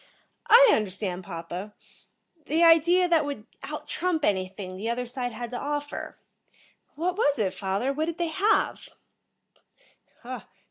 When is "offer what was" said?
5.59-7.37